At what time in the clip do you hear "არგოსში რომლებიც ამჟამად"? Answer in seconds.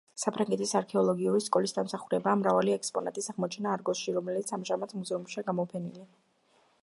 3.79-4.97